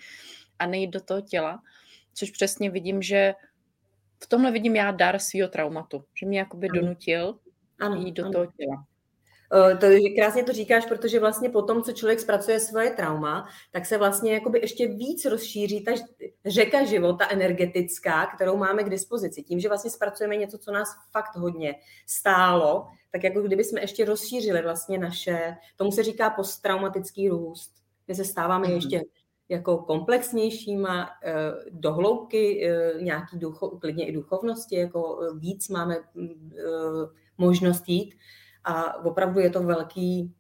[0.59, 1.63] a nejít do toho těla,
[2.15, 3.35] což přesně vidím, že
[4.23, 7.39] v tomhle vidím já dar svého traumatu, že mě jakoby donutil
[7.81, 8.33] ano, jít do ano.
[8.33, 8.85] toho těla.
[9.81, 13.99] To, krásně to říkáš, protože vlastně po tom, co člověk zpracuje svoje trauma, tak se
[13.99, 15.93] vlastně jakoby ještě víc rozšíří ta
[16.47, 19.43] řeka života energetická, kterou máme k dispozici.
[19.43, 21.75] Tím, že vlastně zpracujeme něco, co nás fakt hodně
[22.07, 27.73] stálo, tak jako kdyby jsme ještě rozšířili vlastně naše, tomu se říká posttraumatický růst.
[28.09, 28.75] My se stáváme mm.
[28.75, 29.03] ještě
[29.49, 31.35] jako komplexnějšíma, eh,
[31.71, 36.51] dohloubky eh, nějaký ducho, klidně i duchovnosti, jako eh, víc máme mm,
[37.39, 38.15] možnost jít
[38.65, 40.35] a opravdu je to velký,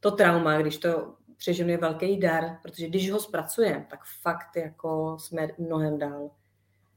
[0.00, 5.16] to trauma, když to přeženu, je velký dar, protože když ho zpracujeme, tak fakt jako
[5.20, 6.30] jsme mnohem dál.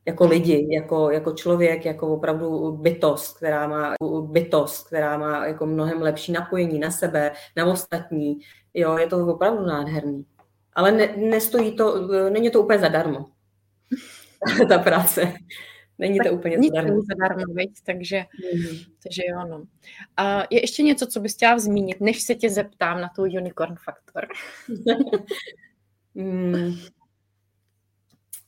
[0.06, 6.02] Jako lidi, jako, jako člověk, jako opravdu bytost, která má bytost, která má jako mnohem
[6.02, 8.39] lepší napojení na sebe, na ostatní.
[8.74, 10.26] Jo, je to opravdu nádherný.
[10.74, 13.26] Ale ne, nestojí to, není to úplně zadarmo,
[14.70, 15.34] ta práce.
[16.02, 17.02] Není to úplně Nic zadarmo.
[17.02, 17.70] zadarmo, veď?
[17.86, 18.86] Takže, mm-hmm.
[19.04, 19.64] takže jo, no.
[20.18, 23.76] A je ještě něco, co bys chtěla zmínit, než se tě zeptám na tu unicorn
[23.86, 24.28] faktor?
[26.16, 26.74] mm.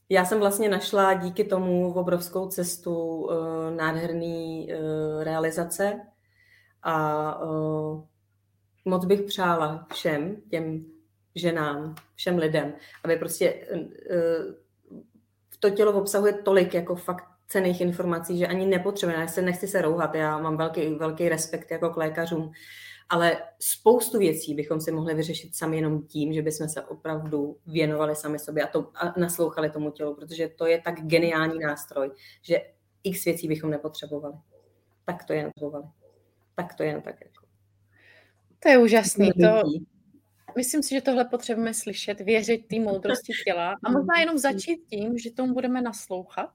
[0.10, 3.32] Já jsem vlastně našla díky tomu v obrovskou cestu uh,
[3.76, 6.00] nádherný uh, realizace
[6.84, 8.04] a uh,
[8.86, 10.86] moc bych přála všem těm
[11.36, 14.54] ženám, všem lidem, aby prostě uh,
[15.60, 19.82] to tělo obsahuje tolik jako fakt cených informací, že ani nepotřebujeme, já se nechci se
[19.82, 22.52] rouhat, já mám velký, velký respekt jako k lékařům,
[23.10, 28.16] ale spoustu věcí bychom si mohli vyřešit sami jenom tím, že bychom se opravdu věnovali
[28.16, 32.62] sami sobě a, to, a naslouchali tomu tělu, protože to je tak geniální nástroj, že
[33.04, 34.36] x věcí bychom nepotřebovali.
[35.06, 35.86] Tak to jen potřebovali.
[36.56, 37.46] Tak to jen tak jako.
[38.60, 39.32] To je úžasný.
[39.32, 39.62] To,
[40.56, 45.18] myslím si, že tohle potřebujeme slyšet, věřit té moudrosti těla a možná jenom začít tím,
[45.18, 46.52] že tomu budeme naslouchat.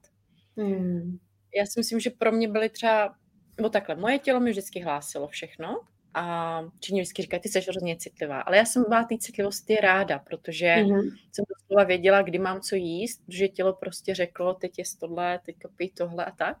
[0.57, 1.17] Hmm.
[1.55, 3.15] Já si myslím, že pro mě byly třeba,
[3.57, 5.81] nebo takhle, moje tělo mi vždycky hlásilo všechno
[6.13, 8.41] a Číně vždycky říkají, ty jsi hrozně citlivá.
[8.41, 11.17] Ale já jsem byla té citlivosti ráda, protože mm-hmm.
[11.31, 15.55] jsem doslova věděla, kdy mám co jíst, že tělo prostě řeklo, teď je tohle, teď
[15.75, 16.57] pij tohle a tak.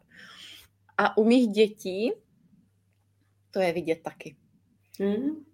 [0.97, 2.11] A u mých dětí
[3.51, 4.35] to je vidět taky.
[4.99, 5.49] Mm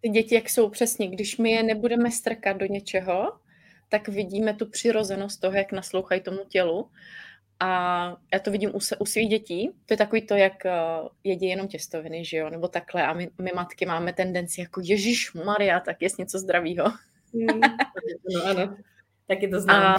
[0.00, 3.32] ty děti, jak jsou přesně, když my je nebudeme strkat do něčeho,
[3.88, 6.90] tak vidíme tu přirozenost toho, jak naslouchají tomu tělu.
[7.60, 9.70] A já to vidím u, se, u svých dětí.
[9.86, 13.06] To je takový to, jak uh, jedí jenom těstoviny, že jo, nebo takhle.
[13.06, 16.92] A my, my matky máme tendenci jako Ježíš Maria, tak jest něco zdravého.
[17.32, 17.60] Mm,
[18.34, 18.76] no ano,
[19.26, 19.94] taky to znám.
[19.94, 19.98] A,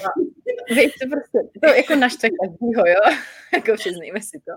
[0.69, 3.17] Víte, prostě, to jako naštve každýho, jo,
[3.53, 4.51] jako přiznejme si to.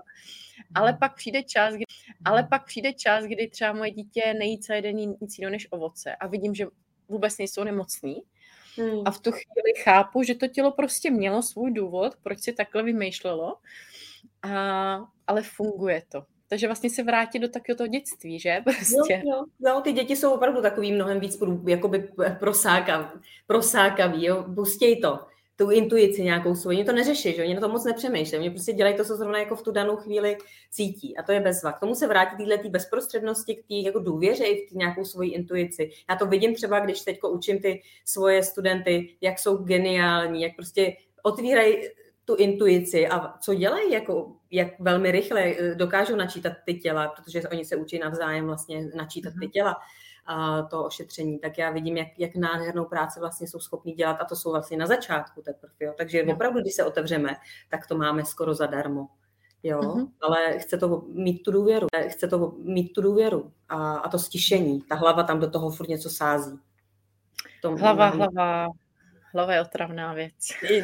[0.75, 1.83] Ale pak přijde čas, kdy,
[2.25, 6.15] ale pak přijde čas, kdy třeba moje dítě nejí celý den nic jiného než ovoce
[6.15, 6.65] a vidím, že
[7.09, 8.23] vůbec nejsou nemocný.
[8.77, 9.01] Hmm.
[9.05, 12.83] A v tu chvíli chápu, že to tělo prostě mělo svůj důvod, proč si takhle
[12.83, 13.57] vymýšlelo,
[14.43, 14.49] a,
[15.27, 16.23] ale funguje to.
[16.47, 18.57] Takže vlastně se vrátit do takového toho dětství, že?
[18.63, 19.21] Prostě.
[19.25, 23.05] Jo, jo, jo, ty děti jsou opravdu takový mnohem víc jakoby prosákavý,
[23.47, 25.19] prosákavý jo, pustěj to
[25.61, 26.77] tu intuici nějakou svoji.
[26.77, 28.37] Oni to neřeší, že oni na to moc nepřemýšlí.
[28.37, 30.37] Oni prostě dělají to, co zrovna jako v tu danou chvíli
[30.71, 31.17] cítí.
[31.17, 31.71] A to je bezva.
[31.71, 35.31] K tomu se vrátí tyhle tý bezprostřednosti, k té jako důvěře i v nějakou svoji
[35.31, 35.91] intuici.
[36.09, 40.93] Já to vidím třeba, když teď učím ty svoje studenty, jak jsou geniální, jak prostě
[41.23, 41.75] otvírají
[42.25, 47.41] tu intuici a co dělají, jako, jak velmi rychle eh, dokážou načítat ty těla, protože
[47.49, 49.51] oni se učí navzájem vlastně načítat ty mhm.
[49.51, 49.75] těla
[50.69, 54.35] to ošetření, tak já vidím, jak, jak nádhernou práci vlastně jsou schopni dělat a to
[54.35, 55.73] jsou vlastně na začátku teprve.
[55.79, 55.93] Jo.
[55.97, 57.35] Takže opravdu, když se otevřeme,
[57.69, 59.07] tak to máme skoro zadarmo.
[59.63, 60.07] Jo, mm-hmm.
[60.21, 64.81] ale chce to mít tu důvěru, chce to mít tu důvěru a, a to stišení.
[64.81, 66.59] Ta hlava tam do toho furt něco sází.
[67.61, 68.67] Tom, hlava, hlava,
[69.33, 70.33] Hlava je otravná věc.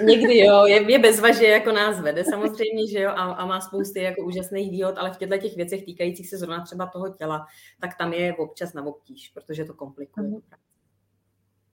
[0.03, 4.01] Někdy jo, je, je bezvaže, jako nás vede samozřejmě, že jo, a, a má spousty
[4.01, 7.45] jako úžasných výhod, ale v těchto těch věcech týkajících se zrovna třeba toho těla,
[7.81, 10.27] tak tam je občas na obtíž, protože to komplikuje.
[10.27, 10.41] Mm.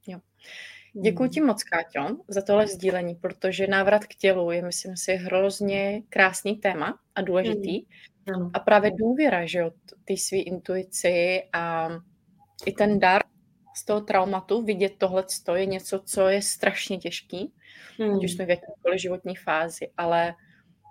[0.07, 0.19] Jo.
[1.03, 6.03] Děkuji ti moc, Káťo, za tohle sdílení, protože návrat k tělu je, myslím si, hrozně
[6.09, 7.85] krásný téma a důležitý.
[8.37, 8.51] Mm.
[8.55, 9.71] A právě důvěra, že jo,
[10.05, 11.89] ty svý intuici a
[12.67, 13.23] i ten dar
[13.77, 17.53] z toho traumatu, vidět tohle je něco, co je strašně těžký,
[17.99, 18.19] hmm.
[18.19, 20.35] když jsme v jakékoliv životní fázi, ale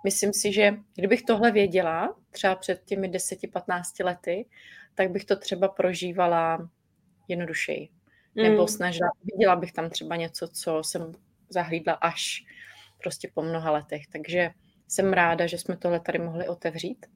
[0.04, 4.46] myslím si, že kdybych tohle věděla, třeba před těmi 10-15 lety,
[4.94, 6.70] tak bych to třeba prožívala
[7.28, 7.88] jednodušeji.
[8.36, 8.50] Hmm.
[8.50, 11.12] Nebo snažila, viděla bych tam třeba něco, co jsem
[11.48, 12.44] zahlídla až
[13.02, 14.06] prostě po mnoha letech.
[14.06, 14.50] Takže
[14.88, 17.06] jsem ráda, že jsme tohle tady mohli otevřít.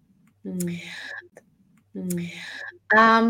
[0.44, 0.78] Hmm.
[1.94, 2.26] Hmm.
[2.98, 3.20] A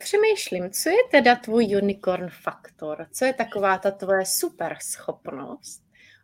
[0.00, 3.06] Přemýšlím, co je teda tvůj unicorn faktor?
[3.12, 5.82] Co je taková ta tvoje super schopnost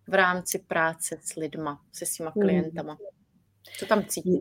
[0.08, 2.42] v rámci práce s lidma, se svýma hmm.
[2.42, 2.98] klientama?
[3.78, 4.40] Co tam cítíš?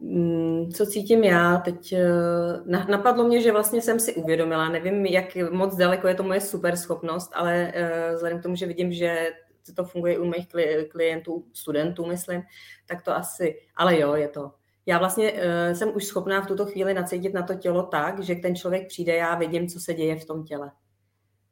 [0.00, 1.56] Hmm, co cítím já?
[1.56, 6.22] Teď eh, napadlo mě, že vlastně jsem si uvědomila, nevím, jak moc daleko je to
[6.22, 9.30] moje super schopnost, ale eh, vzhledem k tomu, že vidím, že
[9.74, 10.48] to funguje u mých
[10.88, 12.42] klientů, studentů, myslím,
[12.86, 14.52] tak to asi, ale jo, je to
[14.88, 15.38] já vlastně uh,
[15.72, 19.16] jsem už schopná v tuto chvíli nacítit na to tělo tak, že ten člověk přijde,
[19.16, 20.70] já vidím, co se děje v tom těle.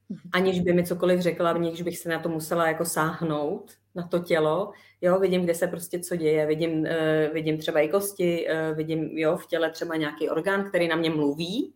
[0.08, 0.20] Mhm.
[0.32, 4.18] Aniž by mi cokoliv řekla, aniž bych se na to musela jako sáhnout, na to
[4.18, 6.86] tělo, jo, vidím, kde se prostě co děje, vidím, uh,
[7.32, 11.10] vidím třeba i kosti, uh, vidím, jo, v těle třeba nějaký orgán, který na mě
[11.10, 11.74] mluví,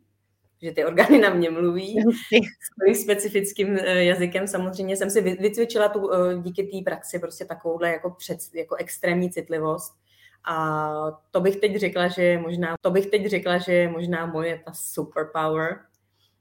[0.62, 1.96] že ty orgány na mě mluví
[2.94, 4.46] s specifickým jazykem.
[4.46, 6.10] Samozřejmě jsem si vycvičila tu,
[6.42, 9.99] díky té praxi prostě takovouhle jako, před, jako extrémní citlivost,
[10.44, 10.88] a
[11.30, 14.62] to bych teď řekla, že je možná, to bych teď řekla, že je možná moje
[14.64, 15.78] ta superpower.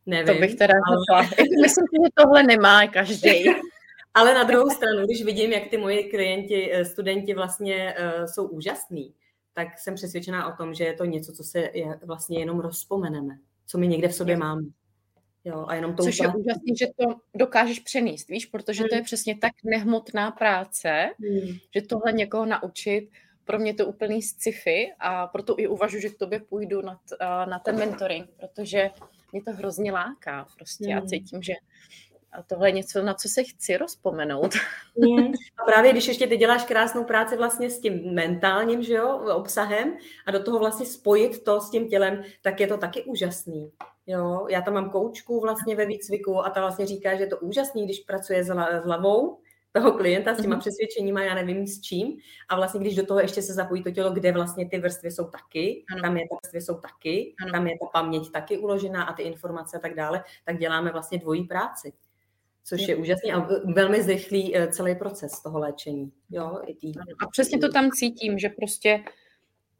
[0.05, 0.33] Nevím.
[0.35, 1.23] To bych teda ale...
[1.61, 3.45] Myslím si, že tohle nemá každý.
[4.13, 8.47] ale na druhou stranu, když vidím, jak ty moji klienti, eh, studenti vlastně uh, jsou
[8.47, 9.13] úžasní,
[9.53, 13.37] tak jsem přesvědčená o tom, že je to něco, co se je, vlastně jenom rozpomeneme,
[13.67, 14.39] co my někde v sobě jo.
[14.39, 14.61] máme.
[15.45, 18.89] Jo, a jenom to Což je úžasné, že to dokážeš přenést, víš, protože hmm.
[18.89, 21.57] to je přesně tak nehmotná práce, hmm.
[21.75, 23.09] že tohle někoho naučit,
[23.49, 27.15] pro mě to úplný sci-fi a proto i uvažuji, že k tobě půjdu na, t,
[27.49, 28.89] na ten mentoring, protože
[29.31, 30.97] mě to hrozně láká prostě mm.
[30.97, 31.53] a cítím, že
[32.47, 34.55] tohle je něco, na co se chci rozpomenout.
[35.57, 39.97] A právě když ještě ty děláš krásnou práci vlastně s tím mentálním že jo, obsahem
[40.25, 43.71] a do toho vlastně spojit to s tím tělem, tak je to taky úžasný.
[44.07, 47.37] Jo, já tam mám koučku vlastně ve výcviku a ta vlastně říká, že je to
[47.37, 48.47] úžasný, když pracuje s
[48.83, 49.39] hlavou,
[49.71, 50.59] toho klienta s těma mm-hmm.
[50.59, 52.17] přesvědčeníma, já nevím s čím.
[52.49, 55.25] A vlastně, když do toho ještě se zapojí to tělo, kde vlastně ty vrstvy jsou
[55.25, 56.01] taky, ano.
[56.01, 57.51] tam je ta vrstvy jsou taky, ano.
[57.51, 61.17] tam je ta paměť taky uložená a ty informace a tak dále, tak děláme vlastně
[61.17, 61.93] dvojí práci.
[62.63, 66.11] Což je úžasný a velmi zrychlý eh, celý proces toho léčení.
[66.29, 69.03] Jo, i tý, a přesně to tam cítím, že prostě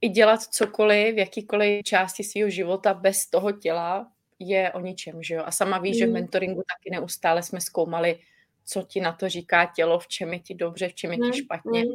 [0.01, 5.35] i dělat cokoliv v jakýkoliv části svého života bez toho těla je o ničem, že
[5.35, 5.43] jo?
[5.45, 5.99] A sama víš, mm.
[5.99, 8.19] že v mentoringu taky neustále jsme zkoumali
[8.65, 11.23] co ti na to říká tělo, v čem je ti dobře, v čem je ti
[11.23, 11.85] hmm, špatně.
[11.85, 11.91] Mm.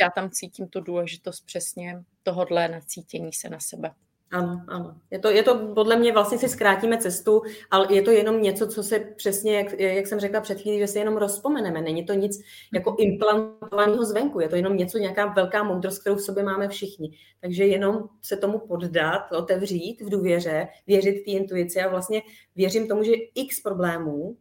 [0.00, 3.94] Já tam cítím tu důležitost přesně tohodle nacítění se na sebe.
[4.34, 4.96] Ano, ano.
[5.10, 8.66] Je to, je to podle mě vlastně si zkrátíme cestu, ale je to jenom něco,
[8.66, 11.82] co se přesně, jak, jak jsem řekla před chvílí, že si jenom rozpomeneme.
[11.82, 12.40] Není to nic
[12.74, 12.96] jako mhm.
[13.00, 17.10] implantovaného zvenku, je to jenom něco, nějaká velká moudrost, kterou v sobě máme všichni.
[17.40, 22.22] Takže jenom se tomu poddat, otevřít v důvěře, věřit té intuici a vlastně
[22.56, 24.36] věřím tomu, že x problémů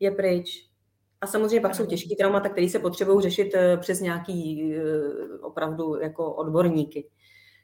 [0.00, 0.67] je pryč
[1.20, 6.00] A samozřejmě pak jsou těžké traumata, které se potřebují řešit eh, přes nějaký eh, opravdu
[6.00, 7.08] jako odborníky.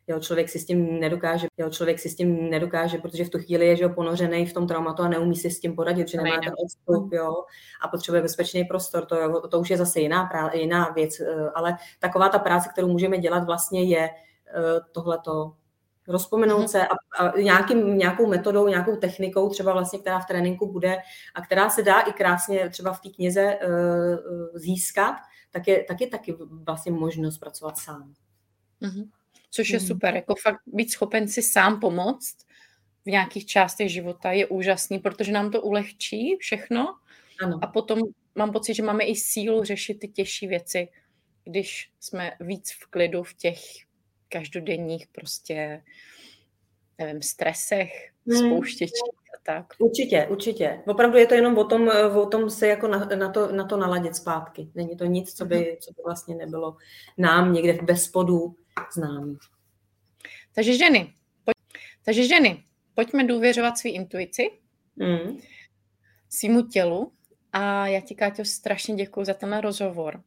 [0.06, 3.38] Jo, člověk si s tím nedokáže, jo, člověk si s tím nedokáže, protože v tu
[3.38, 6.16] chvíli je že jo, ponořený v tom traumatu a neumí si s tím poradit, že
[6.18, 7.44] nemá ten odstup, jo,
[7.82, 11.76] a potřebuje bezpečný prostor, to, to už je zase jiná, prá, jiná věc, eh, ale
[11.98, 14.10] taková ta práce, kterou můžeme dělat vlastně je
[14.92, 15.52] tohleto
[16.08, 16.68] rozpomenout mm-hmm.
[16.68, 20.98] se a, a nějakým, nějakou metodou, nějakou technikou, třeba vlastně, která v tréninku bude
[21.34, 23.78] a která se dá i krásně třeba v té knize uh,
[24.54, 25.16] získat,
[25.50, 28.14] tak je, tak je taky vlastně možnost pracovat sám.
[28.82, 29.08] Mm-hmm.
[29.50, 29.86] Což je mm.
[29.86, 32.36] super, jako fakt být schopen si sám pomoct
[33.04, 36.94] v nějakých částech života je úžasný, protože nám to ulehčí všechno
[37.42, 37.58] ano.
[37.62, 38.00] a potom
[38.34, 40.88] mám pocit, že máme i sílu řešit ty těžší věci,
[41.44, 43.58] když jsme víc v klidu v těch
[44.28, 45.82] každodenních prostě,
[46.98, 48.38] nevím, stresech, hmm.
[48.38, 49.74] spouštěčích a tak.
[49.78, 50.82] Určitě, určitě.
[50.86, 51.90] Opravdu je to jenom o tom,
[52.22, 54.68] o tom se jako na, na, to, na to naladit zpátky.
[54.74, 55.76] Není to nic, co by, mhm.
[55.80, 56.76] co by vlastně nebylo
[57.18, 58.56] nám někde ve spodu
[58.94, 59.38] známý.
[60.54, 61.56] Takže ženy, pojď,
[62.04, 64.50] takže ženy, pojďme důvěřovat svý intuici,
[64.96, 65.38] mm.
[66.28, 67.12] svýmu tělu
[67.52, 70.22] a já ti, Káťo, strašně děkuji za tenhle rozhovor.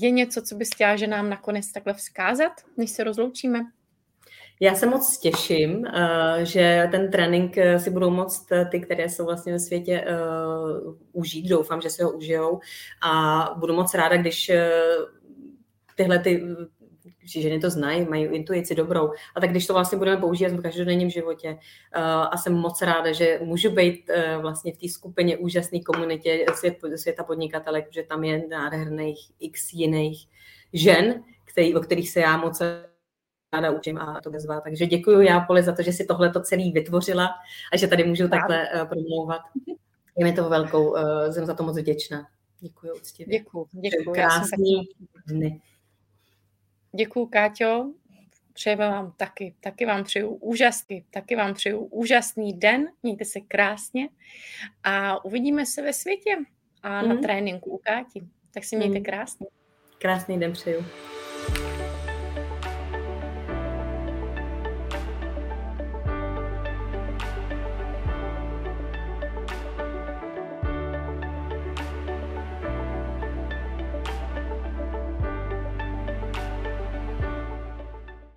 [0.00, 3.60] Je něco, co bys chtěla, že nám nakonec takhle vzkázat, než se rozloučíme?
[4.60, 9.08] Já se moc těším, eh, že ten trénink eh, si budou moct eh, ty, které
[9.08, 10.04] jsou vlastně ve světě,
[11.12, 11.48] užít.
[11.48, 12.60] Doufám, že si ho užijou
[13.02, 14.50] a budu moc ráda, když
[15.96, 16.46] tyhle ty
[17.24, 19.12] že ženy to znají, mají intuici dobrou.
[19.34, 23.12] A tak když to vlastně budeme používat v každodenním životě uh, a jsem moc ráda,
[23.12, 28.24] že můžu být uh, vlastně v té skupině úžasné komunitě svět, světa podnikatelek, že tam
[28.24, 30.28] je nádherných x jiných
[30.72, 32.62] žen, který, o kterých se já moc
[33.52, 34.60] ráda učím a to bezvá.
[34.60, 37.30] Takže děkuji já, Poli, za to, že si tohle to celý vytvořila
[37.72, 39.40] a že tady můžu takhle uh, promlouvat.
[40.16, 40.96] Je mi to velkou,
[41.30, 42.26] jsem za to moc vděčná.
[42.60, 43.38] Děkuji úctivě.
[43.38, 44.12] Děkuji, děkuji.
[44.12, 44.88] Krásný
[45.26, 45.60] dny.
[46.96, 47.86] Děkuju, Káťo.
[48.52, 54.08] Přejeme vám taky, taky vám přeju úžasný, taky vám přeju úžasný den, mějte se krásně
[54.84, 56.36] a uvidíme se ve světě
[56.82, 57.08] a mm.
[57.08, 57.22] na mhm.
[57.22, 58.22] tréninku u Káti.
[58.54, 59.04] Tak si mějte mm.
[59.04, 59.46] krásně.
[59.98, 60.84] Krásný den přeju.